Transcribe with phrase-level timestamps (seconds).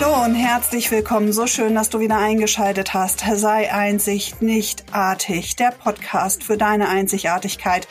[0.00, 1.32] Hallo und herzlich willkommen.
[1.32, 3.24] So schön, dass du wieder eingeschaltet hast.
[3.34, 5.56] Sei einzig, nicht artig.
[5.56, 7.88] Der Podcast für deine Einzigartigkeit,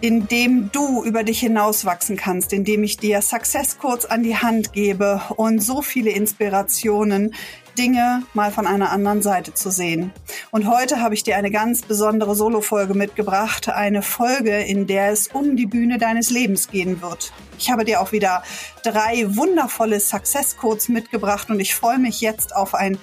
[0.00, 4.36] in dem du über dich hinauswachsen kannst, in dem ich dir Success Codes an die
[4.36, 7.34] Hand gebe und so viele Inspirationen,
[7.78, 10.12] Dinge mal von einer anderen Seite zu sehen.
[10.50, 13.68] Und heute habe ich dir eine ganz besondere Solo-Folge mitgebracht.
[13.68, 17.32] Eine Folge, in der es um die Bühne deines Lebens gehen wird.
[17.58, 18.42] Ich habe dir auch wieder
[18.82, 22.98] drei wundervolle Success Codes mitgebracht und ich freue mich jetzt auf ein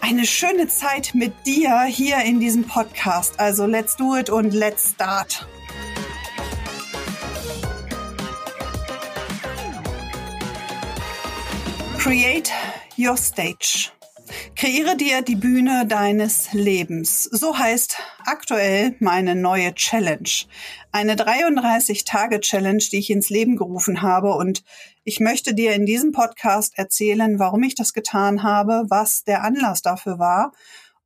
[0.00, 3.38] eine schöne Zeit mit dir hier in diesem Podcast.
[3.40, 5.46] Also let's do it und let's start.
[11.98, 12.50] Create
[12.96, 13.90] your stage.
[14.58, 17.22] Kreiere dir die Bühne deines Lebens.
[17.22, 20.28] So heißt aktuell meine neue Challenge.
[20.90, 24.34] Eine 33-Tage-Challenge, die ich ins Leben gerufen habe.
[24.34, 24.64] Und
[25.04, 29.80] ich möchte dir in diesem Podcast erzählen, warum ich das getan habe, was der Anlass
[29.80, 30.50] dafür war.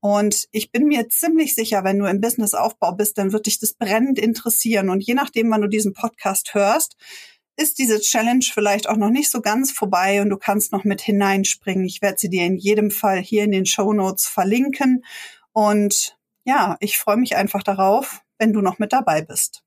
[0.01, 3.75] Und ich bin mir ziemlich sicher, wenn du im Businessaufbau bist, dann wird dich das
[3.75, 4.89] brennend interessieren.
[4.89, 6.97] Und je nachdem, wann du diesen Podcast hörst,
[7.57, 11.01] ist diese Challenge vielleicht auch noch nicht so ganz vorbei und du kannst noch mit
[11.01, 11.85] hineinspringen.
[11.85, 15.05] Ich werde sie dir in jedem Fall hier in den Show Notes verlinken.
[15.53, 19.63] Und ja, ich freue mich einfach darauf, wenn du noch mit dabei bist.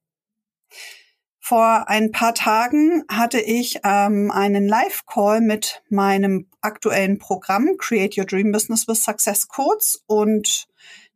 [1.40, 8.26] Vor ein paar Tagen hatte ich ähm, einen Live-Call mit meinem aktuellen Programm Create Your
[8.26, 10.66] Dream Business with Success Codes und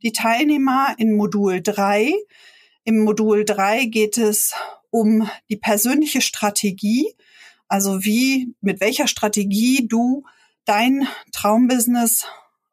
[0.03, 2.13] die Teilnehmer in Modul 3.
[2.83, 4.53] Im Modul 3 geht es
[4.91, 7.13] um die persönliche Strategie,
[7.67, 10.23] also wie, mit welcher Strategie du
[10.65, 12.25] dein Traumbusiness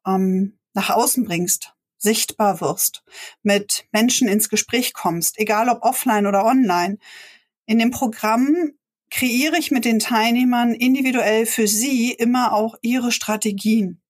[0.06, 3.02] ähm, nach außen bringst, sichtbar wirst,
[3.42, 6.98] mit Menschen ins Gespräch kommst, egal ob offline oder online.
[7.66, 8.72] In dem Programm
[9.10, 14.00] kreiere ich mit den Teilnehmern individuell für sie immer auch ihre Strategien.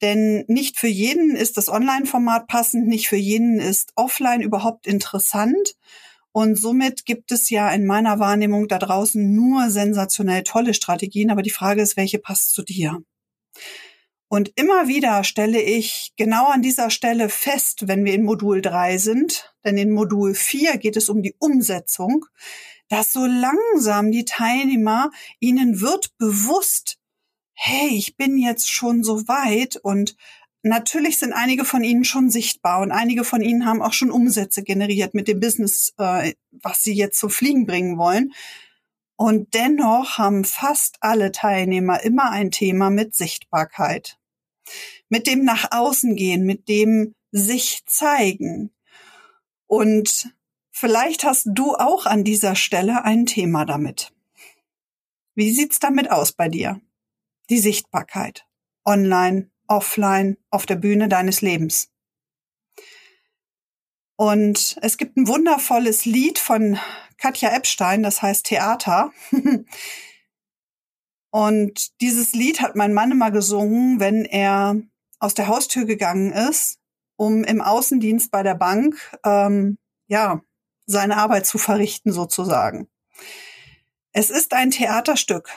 [0.00, 5.76] Denn nicht für jeden ist das Online-Format passend, nicht für jeden ist offline überhaupt interessant.
[6.36, 11.42] Und somit gibt es ja in meiner Wahrnehmung da draußen nur sensationell tolle Strategien, aber
[11.42, 12.98] die Frage ist, welche passt zu dir?
[14.26, 18.98] Und immer wieder stelle ich genau an dieser Stelle fest, wenn wir in Modul 3
[18.98, 22.26] sind, denn in Modul 4 geht es um die Umsetzung,
[22.88, 26.98] dass so langsam die Teilnehmer, ihnen wird bewusst,
[27.52, 30.16] hey, ich bin jetzt schon so weit und
[30.66, 34.62] Natürlich sind einige von ihnen schon sichtbar und einige von ihnen haben auch schon Umsätze
[34.62, 38.32] generiert mit dem Business, äh, was sie jetzt zum Fliegen bringen wollen.
[39.14, 44.18] Und dennoch haben fast alle Teilnehmer immer ein Thema mit Sichtbarkeit,
[45.10, 48.72] mit dem nach außen gehen, mit dem sich zeigen.
[49.66, 50.34] Und
[50.70, 54.14] vielleicht hast du auch an dieser Stelle ein Thema damit.
[55.34, 56.80] Wie sieht's damit aus bei dir?
[57.50, 58.46] Die Sichtbarkeit.
[58.86, 61.90] Online, offline auf der Bühne deines Lebens.
[64.16, 66.78] Und es gibt ein wundervolles Lied von
[67.18, 69.12] Katja Epstein, das heißt Theater.
[71.30, 74.76] Und dieses Lied hat mein Mann immer gesungen, wenn er
[75.18, 76.78] aus der Haustür gegangen ist,
[77.16, 80.42] um im Außendienst bei der Bank ähm, ja
[80.86, 82.88] seine Arbeit zu verrichten sozusagen.
[84.12, 85.50] Es ist ein Theaterstück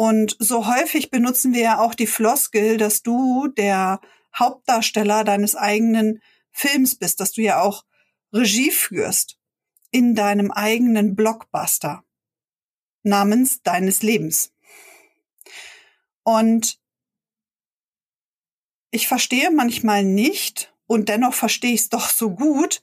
[0.00, 4.00] und so häufig benutzen wir ja auch die Floskel, dass du der
[4.34, 6.22] Hauptdarsteller deines eigenen
[6.52, 7.84] Films bist, dass du ja auch
[8.32, 9.38] Regie führst
[9.90, 12.02] in deinem eigenen Blockbuster
[13.02, 14.54] namens deines Lebens.
[16.22, 16.80] Und
[18.90, 22.80] ich verstehe manchmal nicht, und dennoch verstehe ich es doch so gut,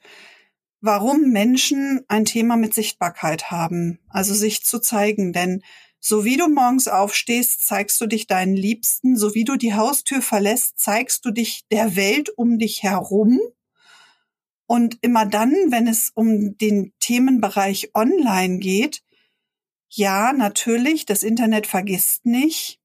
[0.82, 5.34] warum Menschen ein Thema mit Sichtbarkeit haben, also sich zu zeigen.
[5.34, 5.64] Denn
[6.00, 9.18] so wie du morgens aufstehst, zeigst du dich deinen Liebsten.
[9.18, 13.40] So wie du die Haustür verlässt, zeigst du dich der Welt um dich herum.
[14.68, 19.04] Und immer dann, wenn es um den Themenbereich Online geht,
[19.89, 22.80] ja, natürlich, das Internet vergisst nicht.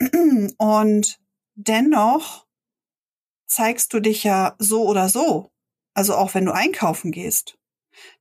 [0.58, 1.20] Und
[1.54, 2.46] dennoch
[3.46, 5.50] zeigst du dich ja so oder so.
[5.94, 7.58] Also auch wenn du einkaufen gehst.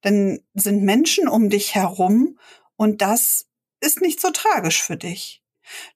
[0.01, 2.39] Dann sind Menschen um dich herum
[2.75, 3.46] und das
[3.79, 5.43] ist nicht so tragisch für dich.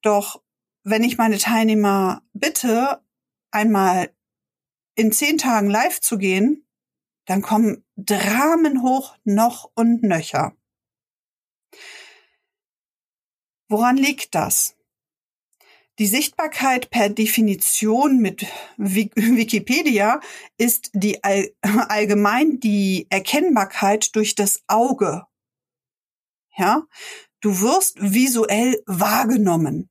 [0.01, 0.41] Doch
[0.83, 3.03] wenn ich meine Teilnehmer bitte,
[3.51, 4.13] einmal
[4.95, 6.65] in zehn Tagen live zu gehen,
[7.25, 10.55] dann kommen Dramen hoch noch und nöcher.
[13.67, 14.75] Woran liegt das?
[15.99, 18.45] Die Sichtbarkeit per Definition mit
[18.77, 20.19] Wikipedia
[20.57, 25.25] ist die allgemein die Erkennbarkeit durch das Auge.
[26.57, 26.83] Ja,
[27.41, 29.89] Du wirst visuell wahrgenommen.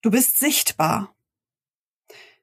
[0.00, 1.14] Du bist sichtbar.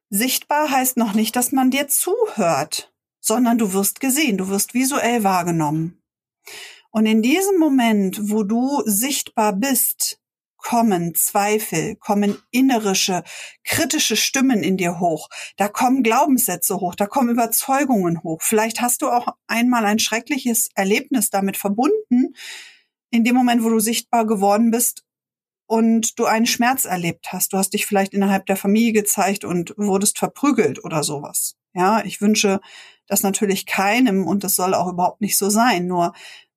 [0.09, 5.23] Sichtbar heißt noch nicht, dass man dir zuhört, sondern du wirst gesehen, du wirst visuell
[5.23, 6.03] wahrgenommen.
[6.91, 10.19] Und in diesem Moment, wo du sichtbar bist,
[10.57, 13.23] kommen Zweifel, kommen innerische,
[13.63, 15.29] kritische Stimmen in dir hoch.
[15.57, 18.43] Da kommen Glaubenssätze hoch, da kommen Überzeugungen hoch.
[18.43, 22.35] Vielleicht hast du auch einmal ein schreckliches Erlebnis damit verbunden,
[23.13, 25.03] in dem Moment, wo du sichtbar geworden bist
[25.67, 27.53] und du einen Schmerz erlebt hast.
[27.53, 31.55] Du hast dich vielleicht innerhalb der Familie gezeigt und wurdest verprügelt oder sowas.
[31.75, 32.59] Ja, ich wünsche
[33.05, 35.85] das natürlich keinem und das soll auch überhaupt nicht so sein.
[35.85, 36.13] Nur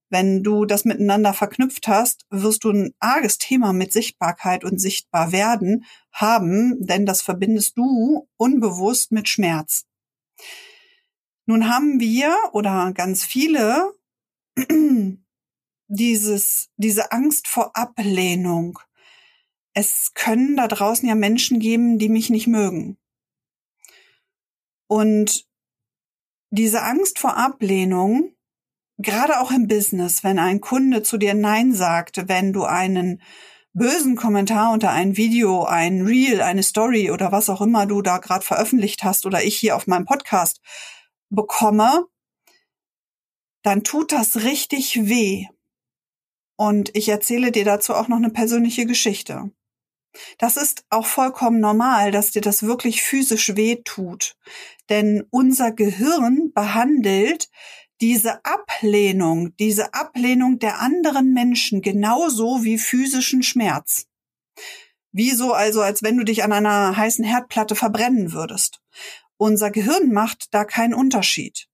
[0.09, 5.33] wenn du das miteinander verknüpft hast, wirst du ein arges Thema mit Sichtbarkeit und sichtbar
[5.33, 9.85] werden haben, denn das verbindest du unbewusst mit Schmerz.
[11.45, 13.93] Nun haben wir oder ganz viele
[15.89, 18.79] dieses, diese Angst vor Ablehnung.
[19.73, 22.97] Es können da draußen ja Menschen geben, die mich nicht mögen.
[24.89, 25.47] Und
[26.51, 28.37] diese Angst vor Ablehnung
[28.99, 33.23] gerade auch im Business, wenn ein Kunde zu dir Nein sagt, wenn du einen
[33.73, 38.19] bösen Kommentar unter ein Video, ein Reel, eine Story oder was auch immer du da
[38.19, 40.61] gerade veröffentlicht hast oder ich hier auf meinem Podcast
[41.29, 42.07] bekomme,
[43.63, 45.47] dann tut das richtig weh.
[46.57, 49.51] Und ich erzähle dir dazu auch noch eine persönliche Geschichte.
[50.39, 54.37] Das ist auch vollkommen normal, dass dir das wirklich physisch weh tut.
[54.89, 57.51] Denn unser Gehirn behandelt
[58.01, 64.07] diese Ablehnung, diese Ablehnung der anderen Menschen genauso wie physischen Schmerz.
[65.13, 68.83] Wieso also, als wenn du dich an einer heißen Herdplatte verbrennen würdest.
[69.39, 71.69] Unser Gehirn macht da keinen Unterschied.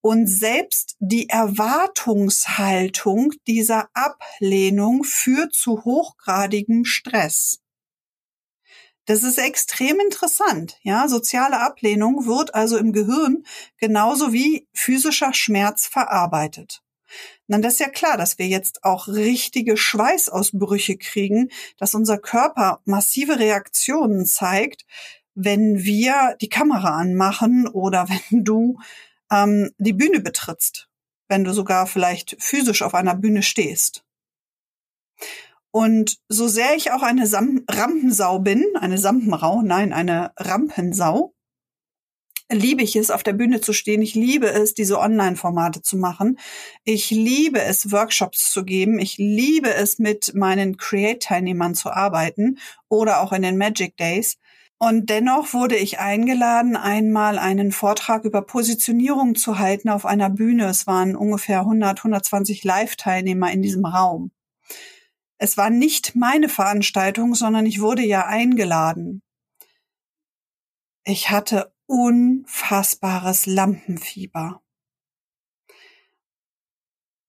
[0.00, 7.60] Und selbst die Erwartungshaltung dieser Ablehnung führt zu hochgradigem Stress.
[9.08, 10.76] Das ist extrem interessant.
[10.82, 13.42] Ja, soziale Ablehnung wird also im Gehirn
[13.78, 16.82] genauso wie physischer Schmerz verarbeitet.
[17.46, 21.48] Dann ist ja klar, dass wir jetzt auch richtige Schweißausbrüche kriegen,
[21.78, 24.84] dass unser Körper massive Reaktionen zeigt,
[25.34, 28.78] wenn wir die Kamera anmachen oder wenn du
[29.30, 30.88] ähm, die Bühne betrittst,
[31.28, 34.04] wenn du sogar vielleicht physisch auf einer Bühne stehst.
[35.70, 41.34] Und so sehr ich auch eine Sam Rampensau bin, eine Sampenrau, nein, eine Rampensau,
[42.50, 44.02] liebe ich es, auf der Bühne zu stehen.
[44.02, 46.38] Ich liebe es, diese Online-Formate zu machen.
[46.84, 48.98] Ich liebe es, Workshops zu geben.
[48.98, 52.58] Ich liebe es, mit meinen Create-Teilnehmern zu arbeiten
[52.88, 54.38] oder auch in den Magic Days.
[54.80, 60.66] Und dennoch wurde ich eingeladen, einmal einen Vortrag über Positionierung zu halten auf einer Bühne.
[60.66, 64.30] Es waren ungefähr 100, 120 Live-Teilnehmer in diesem Raum.
[65.38, 69.22] Es war nicht meine Veranstaltung, sondern ich wurde ja eingeladen.
[71.04, 74.62] Ich hatte unfassbares Lampenfieber.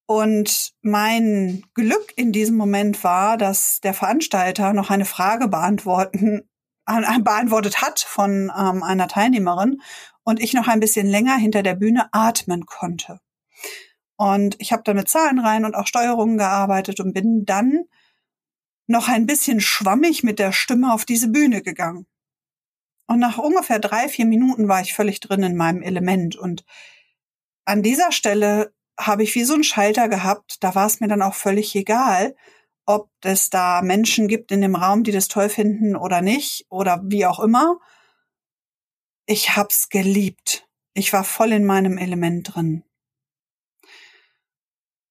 [0.07, 6.49] Und mein Glück in diesem Moment war, dass der Veranstalter noch eine Frage beantworten,
[7.24, 9.81] beantwortet hat von ähm, einer Teilnehmerin
[10.24, 13.19] und ich noch ein bisschen länger hinter der Bühne atmen konnte.
[14.16, 17.85] Und ich habe dann mit Zahlenreihen und auch Steuerungen gearbeitet und bin dann
[18.87, 22.07] noch ein bisschen schwammig mit der Stimme auf diese Bühne gegangen.
[23.07, 26.35] Und nach ungefähr drei, vier Minuten war ich völlig drin in meinem Element.
[26.35, 26.66] Und
[27.66, 30.63] an dieser Stelle habe ich wie so einen Schalter gehabt.
[30.63, 32.35] Da war es mir dann auch völlig egal,
[32.89, 37.03] ob es da Menschen gibt in dem Raum, die das toll finden oder nicht oder
[37.05, 37.79] wie auch immer.
[39.27, 40.67] Ich hab's geliebt.
[40.95, 42.83] Ich war voll in meinem Element drin.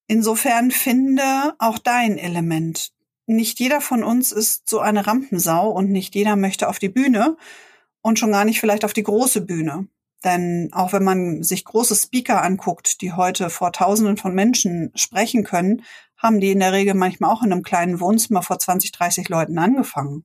[0.09, 2.93] Insofern finde auch dein Element
[3.27, 7.37] nicht jeder von uns ist so eine Rampensau und nicht jeder möchte auf die Bühne
[8.01, 9.87] und schon gar nicht vielleicht auf die große Bühne.
[10.25, 15.45] Denn auch wenn man sich große Speaker anguckt, die heute vor Tausenden von Menschen sprechen
[15.45, 15.83] können,
[16.19, 19.59] haben die in der Regel manchmal auch in einem kleinen Wohnzimmer vor 20, 30 Leuten
[19.59, 20.25] angefangen.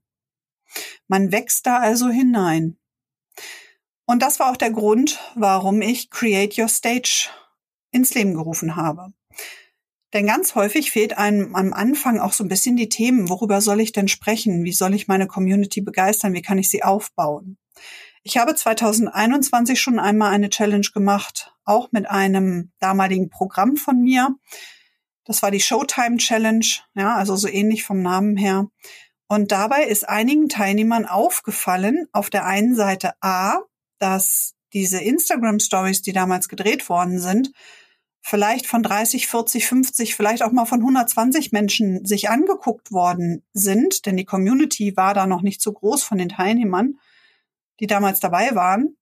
[1.07, 2.77] Man wächst da also hinein.
[4.05, 7.29] Und das war auch der Grund, warum ich Create Your Stage
[7.91, 9.13] ins Leben gerufen habe.
[10.13, 13.29] Denn ganz häufig fehlt einem am Anfang auch so ein bisschen die Themen.
[13.29, 14.63] Worüber soll ich denn sprechen?
[14.63, 16.33] Wie soll ich meine Community begeistern?
[16.33, 17.57] Wie kann ich sie aufbauen?
[18.21, 24.35] Ich habe 2021 schon einmal eine Challenge gemacht, auch mit einem damaligen Programm von mir.
[25.25, 26.65] Das war die Showtime Challenge,
[26.95, 28.67] ja, also so ähnlich vom Namen her.
[29.27, 33.59] Und dabei ist einigen Teilnehmern aufgefallen, auf der einen Seite A,
[33.99, 37.51] dass diese Instagram Stories, die damals gedreht worden sind,
[38.21, 44.05] vielleicht von 30, 40, 50, vielleicht auch mal von 120 Menschen sich angeguckt worden sind,
[44.05, 46.99] denn die Community war da noch nicht so groß von den Teilnehmern,
[47.79, 48.97] die damals dabei waren,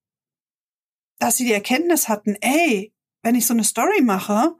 [1.19, 4.55] dass sie die Erkenntnis hatten, ey, wenn ich so eine Story mache,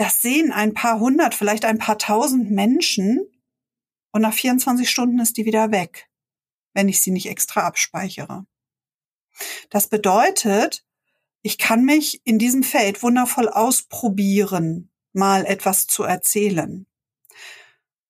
[0.00, 3.20] das sehen ein paar hundert, vielleicht ein paar tausend Menschen
[4.12, 6.08] und nach 24 Stunden ist die wieder weg,
[6.72, 8.46] wenn ich sie nicht extra abspeichere.
[9.68, 10.86] Das bedeutet,
[11.42, 16.86] ich kann mich in diesem Feld wundervoll ausprobieren, mal etwas zu erzählen.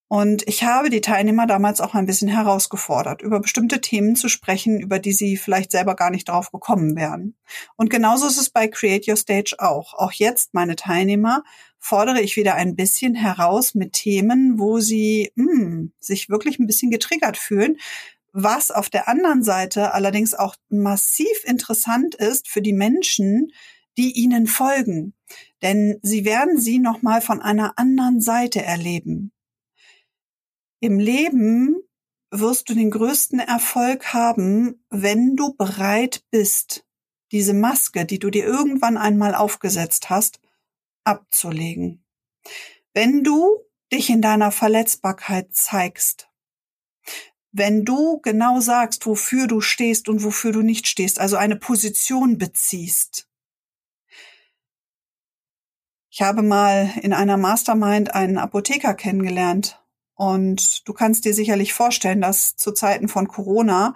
[0.06, 4.80] Und ich habe die Teilnehmer damals auch ein bisschen herausgefordert, über bestimmte Themen zu sprechen,
[4.80, 7.36] über die sie vielleicht selber gar nicht drauf gekommen wären.
[7.76, 9.94] Und genauso ist es bei Create Your Stage auch.
[9.94, 11.44] Auch jetzt, meine Teilnehmer,
[11.80, 16.66] fordere ich wieder ein bisschen heraus mit Themen, wo sie mh, hm, sich wirklich ein
[16.66, 17.78] bisschen getriggert fühlen,
[18.32, 23.50] was auf der anderen Seite allerdings auch massiv interessant ist für die Menschen,
[23.96, 25.14] die ihnen folgen.
[25.62, 29.32] Denn sie werden sie nochmal von einer anderen Seite erleben.
[30.80, 31.76] Im Leben
[32.30, 36.84] wirst du den größten Erfolg haben, wenn du bereit bist,
[37.32, 40.40] diese Maske, die du dir irgendwann einmal aufgesetzt hast,
[41.10, 42.04] abzulegen.
[42.94, 43.58] Wenn du
[43.92, 46.28] dich in deiner Verletzbarkeit zeigst,
[47.52, 52.38] wenn du genau sagst, wofür du stehst und wofür du nicht stehst, also eine Position
[52.38, 53.28] beziehst.
[56.12, 59.82] Ich habe mal in einer Mastermind einen Apotheker kennengelernt
[60.14, 63.94] und du kannst dir sicherlich vorstellen, dass zu Zeiten von Corona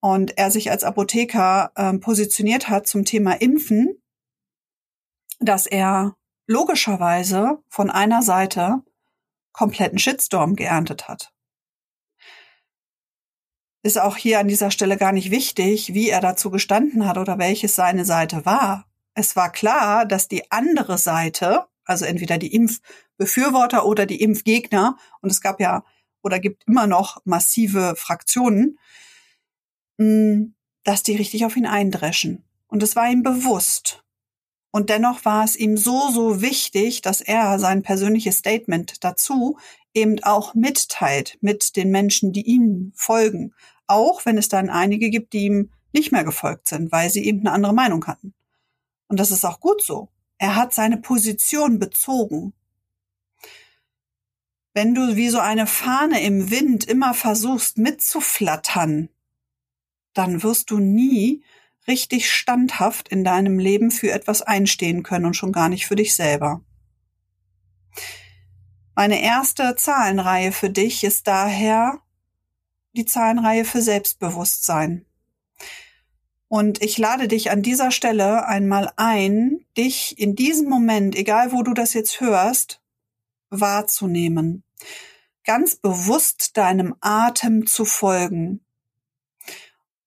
[0.00, 4.00] und er sich als Apotheker äh, positioniert hat zum Thema Impfen,
[5.40, 8.82] dass er logischerweise von einer Seite
[9.52, 11.32] kompletten Shitstorm geerntet hat
[13.86, 17.38] ist auch hier an dieser Stelle gar nicht wichtig, wie er dazu gestanden hat oder
[17.38, 18.84] welches seine Seite war.
[19.14, 25.30] Es war klar, dass die andere Seite, also entweder die Impfbefürworter oder die Impfgegner, und
[25.30, 25.84] es gab ja
[26.22, 28.78] oder gibt immer noch massive Fraktionen,
[29.96, 32.44] dass die richtig auf ihn eindreschen.
[32.66, 34.02] Und es war ihm bewusst.
[34.76, 39.56] Und dennoch war es ihm so, so wichtig, dass er sein persönliches Statement dazu
[39.94, 43.54] eben auch mitteilt mit den Menschen, die ihm folgen
[43.86, 47.40] auch wenn es dann einige gibt, die ihm nicht mehr gefolgt sind, weil sie eben
[47.40, 48.34] eine andere Meinung hatten.
[49.08, 50.08] Und das ist auch gut so.
[50.38, 52.52] Er hat seine Position bezogen.
[54.74, 59.08] Wenn du wie so eine Fahne im Wind immer versuchst mitzuflattern,
[60.12, 61.42] dann wirst du nie
[61.88, 66.14] richtig standhaft in deinem Leben für etwas einstehen können und schon gar nicht für dich
[66.14, 66.62] selber.
[68.94, 72.00] Meine erste Zahlenreihe für dich ist daher
[72.94, 75.04] die Zahlenreihe für Selbstbewusstsein.
[76.48, 81.62] Und ich lade dich an dieser Stelle einmal ein, dich in diesem Moment, egal wo
[81.62, 82.80] du das jetzt hörst,
[83.50, 84.64] wahrzunehmen.
[85.44, 88.65] Ganz bewusst deinem Atem zu folgen.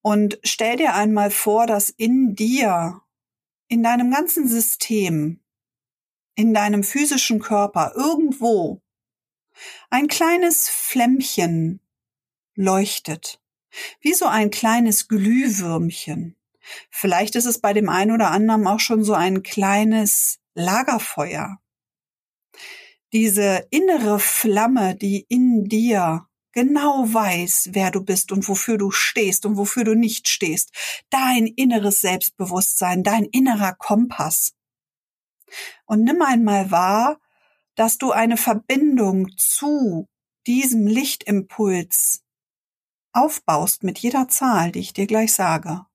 [0.09, 3.03] Und stell dir einmal vor, dass in dir,
[3.67, 5.39] in deinem ganzen System,
[6.33, 8.81] in deinem physischen Körper irgendwo
[9.91, 11.79] ein kleines Flämmchen
[12.55, 13.39] leuchtet.
[14.01, 16.35] Wie so ein kleines Glühwürmchen.
[16.89, 21.61] Vielleicht ist es bei dem einen oder anderen auch schon so ein kleines Lagerfeuer.
[23.13, 29.45] Diese innere Flamme, die in dir genau weiß, wer du bist und wofür du stehst
[29.45, 30.71] und wofür du nicht stehst.
[31.09, 34.53] Dein inneres Selbstbewusstsein, dein innerer Kompass.
[35.85, 37.19] Und nimm einmal wahr,
[37.75, 40.07] dass du eine Verbindung zu
[40.47, 42.23] diesem Lichtimpuls
[43.13, 45.85] aufbaust mit jeder Zahl, die ich dir gleich sage.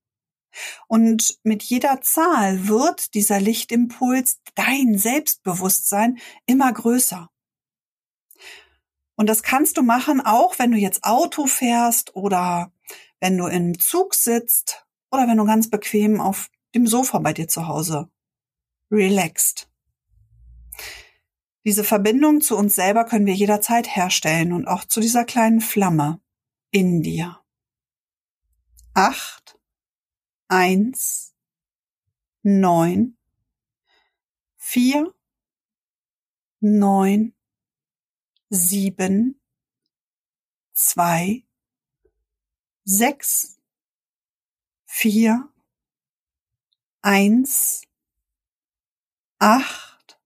[0.87, 7.29] Und mit jeder Zahl wird dieser Lichtimpuls, dein Selbstbewusstsein, immer größer.
[9.17, 12.73] Und das kannst du machen, auch wenn du jetzt Auto fährst oder
[13.21, 17.49] wenn du im Zug sitzt oder wenn du ganz bequem auf dem Sofa bei dir
[17.49, 18.09] zu Hause
[18.91, 19.69] relaxed.
[21.65, 26.21] Diese Verbindung zu uns selber können wir jederzeit herstellen und auch zu dieser kleinen Flamme
[26.71, 27.41] in dir.
[28.93, 29.59] Acht,
[30.49, 31.35] eins,
[32.43, 33.17] neun,
[34.57, 35.15] vier,
[36.61, 37.35] neun,
[38.55, 39.41] sieben,
[40.73, 41.45] zwei,
[42.85, 43.59] sechs,
[44.87, 45.49] vier,
[47.03, 47.83] eins,
[49.39, 50.21] acht,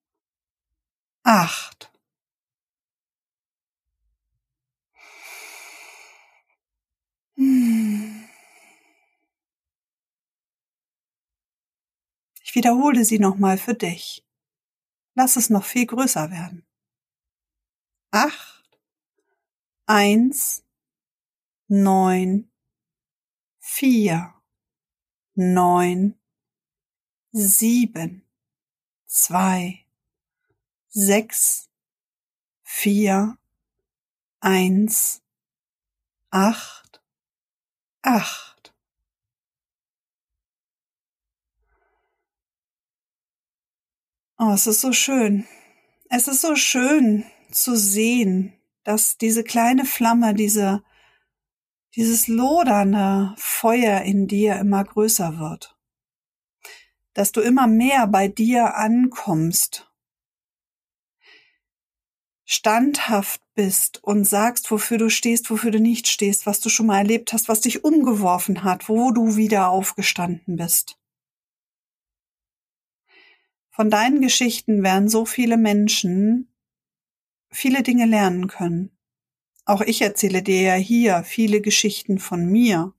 [1.23, 1.91] acht.
[12.43, 14.25] Ich wiederhole sie nochmal für dich.
[15.15, 16.68] lass es noch viel größer werden.
[18.11, 18.81] Acht,
[19.85, 20.65] eins,
[21.69, 22.51] neun,
[23.61, 24.33] vier,
[25.35, 26.19] neun,
[27.33, 28.27] sieben,
[29.05, 29.85] zwei,
[30.89, 31.69] sechs,
[32.63, 33.37] vier,
[34.41, 35.23] eins,
[36.31, 37.03] acht,
[38.01, 38.75] acht.
[44.39, 45.47] Oh, es ist so schön.
[46.09, 48.53] Es ist so schön zu sehen,
[48.85, 50.83] dass diese kleine Flamme, diese,
[51.95, 55.77] dieses lodernde Feuer in dir immer größer wird.
[57.15, 59.89] Dass du immer mehr bei dir ankommst
[62.51, 66.97] standhaft bist und sagst, wofür du stehst, wofür du nicht stehst, was du schon mal
[66.97, 70.99] erlebt hast, was dich umgeworfen hat, wo du wieder aufgestanden bist.
[73.69, 76.48] Von deinen Geschichten werden so viele Menschen
[77.51, 78.97] viele Dinge lernen können.
[79.65, 82.95] Auch ich erzähle dir ja hier viele Geschichten von mir.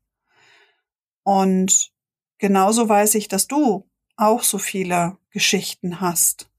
[1.24, 1.91] Und
[2.38, 6.50] genauso weiß ich, dass du auch so viele Geschichten hast.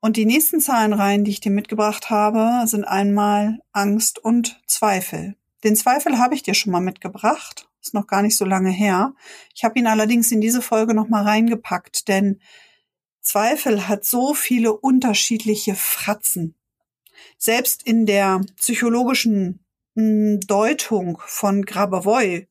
[0.00, 5.36] Und die nächsten Zahlenreihen, die ich dir mitgebracht habe, sind einmal Angst und Zweifel.
[5.62, 7.68] Den Zweifel habe ich dir schon mal mitgebracht.
[7.80, 9.14] Ist noch gar nicht so lange her.
[9.54, 12.40] Ich habe ihn allerdings in diese Folge noch mal reingepackt, denn
[13.22, 16.54] Zweifel hat so viele unterschiedliche Fratzen.
[17.38, 19.64] Selbst in der psychologischen
[19.94, 22.48] hm, Deutung von Grabavoy,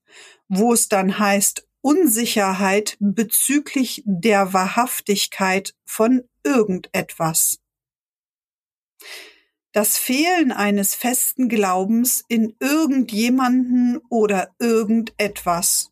[0.48, 7.60] wo es dann heißt, Unsicherheit bezüglich der Wahrhaftigkeit von irgendetwas.
[9.72, 15.92] Das Fehlen eines festen Glaubens in irgendjemanden oder irgendetwas.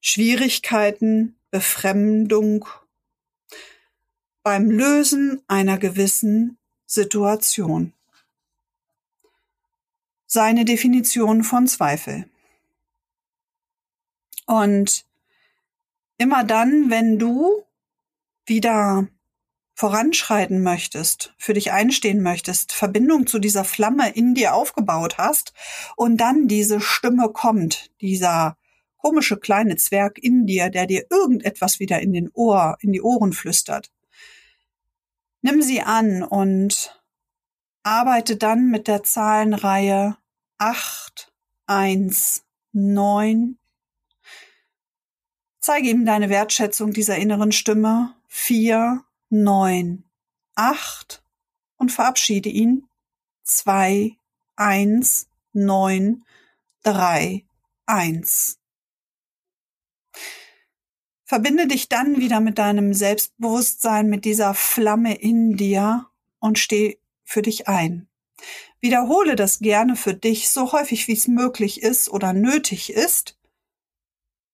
[0.00, 2.66] Schwierigkeiten, Befremdung
[4.42, 7.94] beim Lösen einer gewissen Situation.
[10.26, 12.28] Seine Definition von Zweifel.
[14.44, 15.06] Und
[16.18, 17.64] immer dann, wenn du
[18.44, 19.08] wieder
[19.72, 25.54] voranschreiten möchtest, für dich einstehen möchtest, Verbindung zu dieser Flamme in dir aufgebaut hast
[25.96, 28.58] und dann diese Stimme kommt, dieser
[29.06, 33.32] komische kleine Zwerg in dir, der dir irgendetwas wieder in den Ohr, in die Ohren
[33.32, 33.92] flüstert.
[35.42, 37.00] Nimm sie an und
[37.84, 40.16] arbeite dann mit der Zahlenreihe
[40.58, 41.32] 8,
[41.66, 42.42] 1,
[42.72, 43.58] 9,
[45.60, 48.14] Zeige ihm deine Wertschätzung dieser inneren Stimme.
[48.28, 50.04] Vier, neun,
[50.54, 51.24] acht
[51.76, 52.86] und verabschiede ihn.
[53.42, 54.16] Zwei,
[54.54, 56.24] eins, neun,
[56.84, 57.46] drei,
[57.84, 58.60] eins.
[61.26, 66.06] Verbinde dich dann wieder mit deinem Selbstbewusstsein, mit dieser Flamme in dir
[66.38, 68.06] und steh für dich ein.
[68.80, 73.36] Wiederhole das gerne für dich so häufig wie es möglich ist oder nötig ist,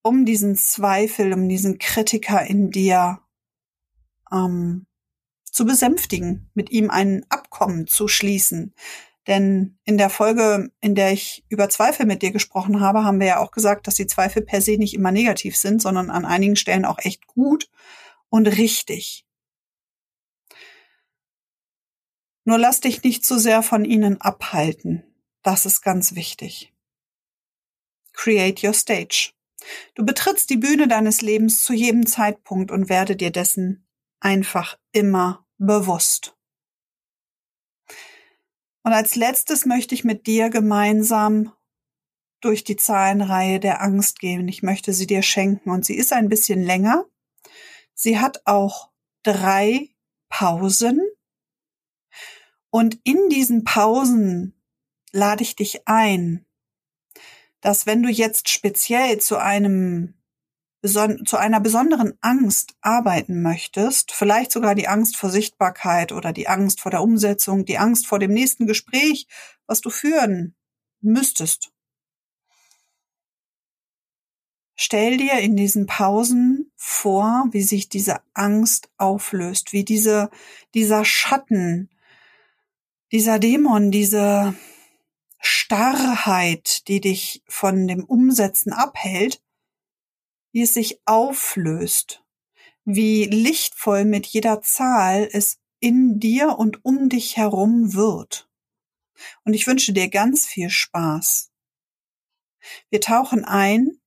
[0.00, 3.20] um diesen Zweifel, um diesen Kritiker in dir
[4.32, 4.87] ähm,
[5.44, 8.74] zu besänftigen, mit ihm ein Abkommen zu schließen.
[9.26, 13.26] Denn in der Folge, in der ich über Zweifel mit dir gesprochen habe, haben wir
[13.28, 16.56] ja auch gesagt, dass die Zweifel per se nicht immer negativ sind, sondern an einigen
[16.56, 17.70] Stellen auch echt gut
[18.28, 19.24] und richtig.
[22.44, 25.04] Nur lass dich nicht zu sehr von ihnen abhalten.
[25.42, 26.72] Das ist ganz wichtig.
[28.12, 29.32] Create your stage.
[29.94, 33.87] Du betrittst die Bühne deines Lebens zu jedem Zeitpunkt und werde dir dessen
[34.18, 36.37] einfach immer bewusst.
[38.83, 41.53] Und als letztes möchte ich mit dir gemeinsam
[42.40, 44.49] durch die Zahlenreihe der Angst gehen.
[44.49, 47.05] Ich möchte sie dir schenken und sie ist ein bisschen länger.
[47.95, 48.90] Sie hat auch
[49.23, 49.90] drei
[50.29, 51.01] Pausen.
[52.71, 54.61] Und in diesen Pausen
[55.12, 56.45] lade ich dich ein,
[57.61, 60.14] dass wenn du jetzt speziell zu einem
[60.83, 66.81] zu einer besonderen Angst arbeiten möchtest, vielleicht sogar die Angst vor Sichtbarkeit oder die Angst
[66.81, 69.27] vor der Umsetzung, die Angst vor dem nächsten Gespräch,
[69.66, 70.55] was du führen
[71.01, 71.71] müsstest.
[74.75, 80.31] Stell dir in diesen Pausen vor, wie sich diese Angst auflöst, wie diese,
[80.75, 81.90] dieser Schatten,
[83.12, 84.55] dieser Dämon, diese,
[85.45, 89.42] Starrheit, die dich von dem Umsetzen abhält,
[90.53, 92.25] wie es sich auflöst,
[92.85, 98.49] wie lichtvoll mit jeder Zahl es in dir und um dich herum wird.
[99.45, 101.51] Und ich wünsche dir ganz viel Spaß.
[102.91, 104.01] Wir tauchen ein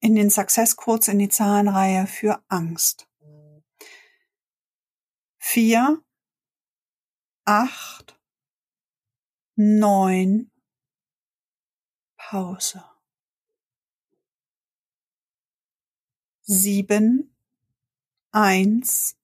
[0.00, 3.08] in den Success Codes in die Zahlenreihe für Angst.
[5.44, 6.02] vier,
[7.44, 8.18] acht,
[9.56, 10.50] neun,
[12.16, 12.93] Pause.
[16.46, 17.34] Sieben,
[18.30, 19.16] eins,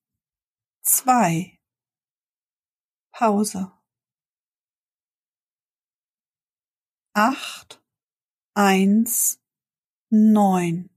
[0.81, 1.59] zwei,
[3.11, 3.71] Pause.
[7.13, 7.79] Acht,
[8.55, 9.39] eins,
[10.09, 10.89] neun,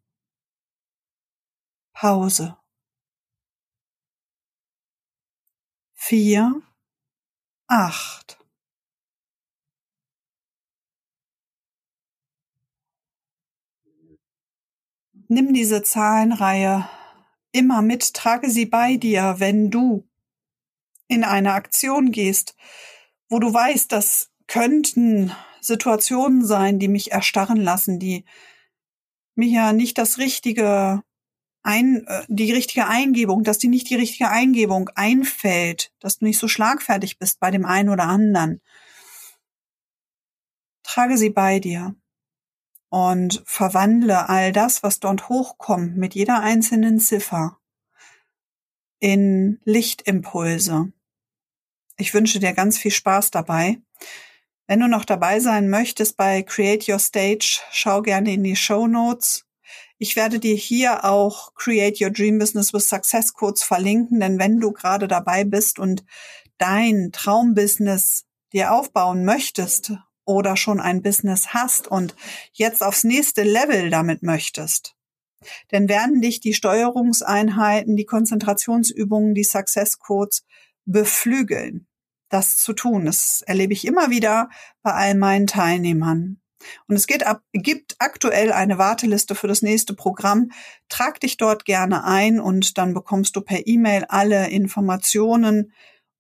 [1.92, 2.56] Pause.
[5.92, 6.62] Vier,
[7.66, 8.43] acht.
[15.28, 16.88] Nimm diese Zahlenreihe
[17.52, 20.06] immer mit, trage sie bei dir, wenn du
[21.08, 22.56] in eine Aktion gehst,
[23.28, 28.24] wo du weißt, das könnten Situationen sein, die mich erstarren lassen, die
[29.34, 31.02] mir ja nicht das richtige
[31.62, 36.38] ein, äh, die richtige Eingebung, dass dir nicht die richtige Eingebung einfällt, dass du nicht
[36.38, 38.60] so schlagfertig bist bei dem einen oder anderen.
[40.82, 41.96] Trage sie bei dir
[42.94, 47.58] und verwandle all das, was dort hochkommt, mit jeder einzelnen Ziffer
[49.00, 50.92] in Lichtimpulse.
[51.96, 53.78] Ich wünsche dir ganz viel Spaß dabei.
[54.68, 58.86] Wenn du noch dabei sein möchtest bei Create Your Stage, schau gerne in die Show
[58.86, 59.44] Notes.
[59.98, 64.60] Ich werde dir hier auch Create Your Dream Business with Success Codes verlinken, denn wenn
[64.60, 66.04] du gerade dabei bist und
[66.58, 69.94] dein Traumbusiness dir aufbauen möchtest
[70.24, 72.14] oder schon ein Business hast und
[72.52, 74.94] jetzt aufs nächste Level damit möchtest,
[75.68, 80.44] dann werden dich die Steuerungseinheiten, die Konzentrationsübungen, die Success Codes
[80.86, 81.86] beflügeln,
[82.30, 83.04] das zu tun.
[83.04, 84.48] Das erlebe ich immer wieder
[84.82, 86.40] bei all meinen Teilnehmern.
[86.88, 90.50] Und es ab, gibt aktuell eine Warteliste für das nächste Programm.
[90.88, 95.72] Trag dich dort gerne ein und dann bekommst du per E-Mail alle Informationen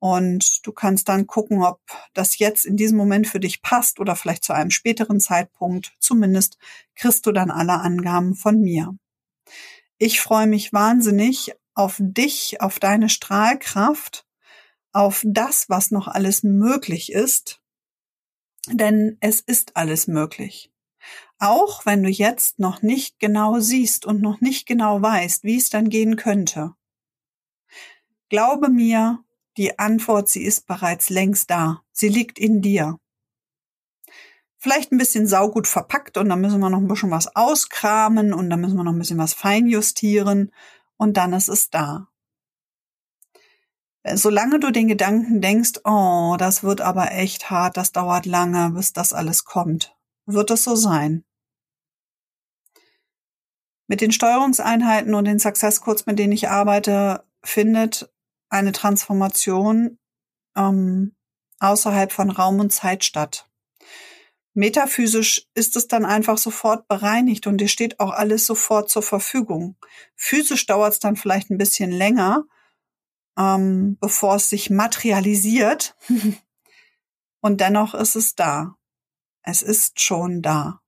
[0.04, 1.80] und du kannst dann gucken, ob
[2.12, 5.94] das jetzt in diesem Moment für dich passt oder vielleicht zu einem späteren Zeitpunkt.
[5.98, 6.58] Zumindest
[6.94, 8.94] kriegst du dann alle Angaben von mir.
[9.96, 14.26] Ich freue mich wahnsinnig auf dich, auf deine Strahlkraft,
[14.92, 17.62] auf das, was noch alles möglich ist
[18.68, 20.70] denn es ist alles möglich.
[21.38, 25.68] Auch wenn du jetzt noch nicht genau siehst und noch nicht genau weißt, wie es
[25.68, 26.74] dann gehen könnte.
[28.30, 29.23] Glaube mir,
[29.56, 31.82] die Antwort, sie ist bereits längst da.
[31.92, 32.98] Sie liegt in dir.
[34.58, 38.48] Vielleicht ein bisschen saugut verpackt und dann müssen wir noch ein bisschen was auskramen und
[38.50, 40.52] dann müssen wir noch ein bisschen was feinjustieren
[40.96, 42.08] und dann ist es da
[44.14, 48.92] solange du den Gedanken denkst, oh, das wird aber echt hart, das dauert lange, bis
[48.92, 51.24] das alles kommt, wird es so sein.
[53.86, 58.10] Mit den Steuerungseinheiten und den Success Codes, mit denen ich arbeite, findet
[58.54, 59.98] eine Transformation
[60.56, 61.14] ähm,
[61.58, 63.48] außerhalb von Raum und Zeit statt.
[64.54, 69.76] Metaphysisch ist es dann einfach sofort bereinigt und dir steht auch alles sofort zur Verfügung.
[70.14, 72.44] Physisch dauert es dann vielleicht ein bisschen länger,
[73.36, 75.96] ähm, bevor es sich materialisiert.
[77.40, 78.76] Und dennoch ist es da.
[79.42, 80.80] Es ist schon da.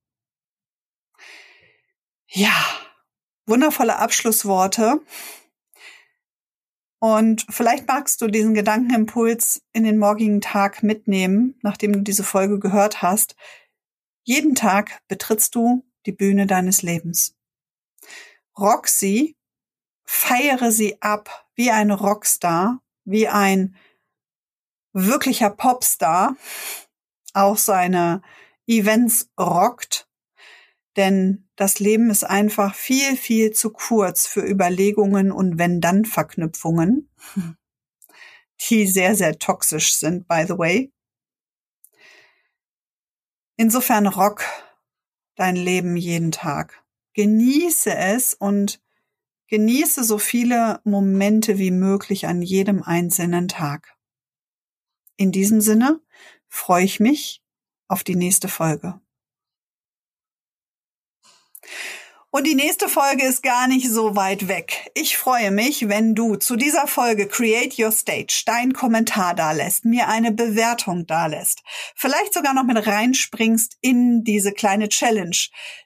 [2.29, 2.55] Ja,
[3.45, 5.03] wundervolle Abschlussworte.
[6.99, 12.59] Und vielleicht magst du diesen Gedankenimpuls in den morgigen Tag mitnehmen, nachdem du diese Folge
[12.59, 13.37] gehört hast.
[14.25, 17.37] Jeden Tag betrittst du die Bühne deines Lebens.
[18.59, 19.37] Rock sie,
[20.05, 23.77] feiere sie ab, wie ein Rockstar, wie ein
[24.93, 26.37] wirklicher Popstar
[27.35, 28.23] auch seine
[28.67, 30.06] Events rockt.
[30.97, 37.11] Denn das Leben ist einfach viel, viel zu kurz für Überlegungen und Wenn-Dann-Verknüpfungen,
[38.69, 40.93] die sehr, sehr toxisch sind, by the way.
[43.57, 44.45] Insofern rock
[45.35, 46.83] dein Leben jeden Tag.
[47.15, 48.81] Genieße es und
[49.49, 53.97] Genieße so viele Momente wie möglich an jedem einzelnen Tag.
[55.17, 56.01] In diesem Sinne
[56.49, 57.43] freue ich mich
[57.87, 59.01] auf die nächste Folge.
[62.37, 64.90] Und die nächste Folge ist gar nicht so weit weg.
[64.92, 70.09] Ich freue mich, wenn du zu dieser Folge Create Your Stage deinen Kommentar dalässt, mir
[70.09, 71.62] eine Bewertung dalässt,
[71.94, 75.35] vielleicht sogar noch mit reinspringst in diese kleine Challenge,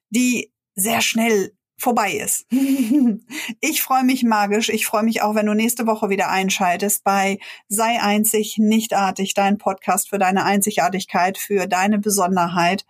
[0.08, 2.46] die sehr schnell vorbei ist.
[3.60, 4.70] ich freue mich magisch.
[4.70, 9.56] Ich freue mich auch, wenn du nächste Woche wieder einschaltest bei Sei einzig, nichtartig, dein
[9.56, 12.86] Podcast für deine Einzigartigkeit, für deine Besonderheit.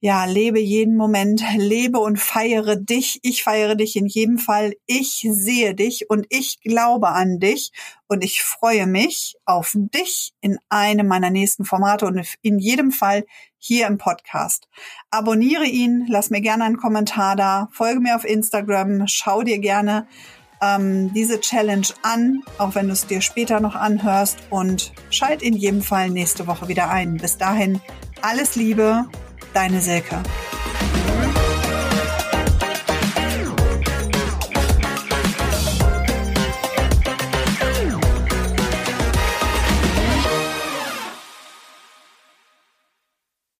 [0.00, 3.18] Ja, lebe jeden Moment, lebe und feiere dich.
[3.22, 4.74] Ich feiere dich in jedem Fall.
[4.86, 7.72] Ich sehe dich und ich glaube an dich
[8.06, 13.24] und ich freue mich auf dich in einem meiner nächsten Formate und in jedem Fall
[13.58, 14.68] hier im Podcast.
[15.10, 20.06] Abonniere ihn, lass mir gerne einen Kommentar da, folge mir auf Instagram, schau dir gerne
[20.62, 25.54] ähm, diese Challenge an, auch wenn du es dir später noch anhörst und schalt in
[25.54, 27.16] jedem Fall nächste Woche wieder ein.
[27.16, 27.80] Bis dahin
[28.22, 29.06] alles Liebe,
[29.54, 30.22] Deine Silke.